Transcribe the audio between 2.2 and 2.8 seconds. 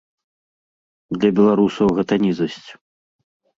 нізасць.